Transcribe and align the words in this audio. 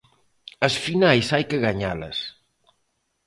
As 0.67 0.73
finais 0.83 1.27
hai 1.33 1.43
que 1.49 1.63
gañalas. 1.67 2.17